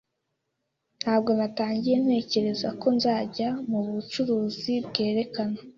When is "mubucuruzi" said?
3.69-4.73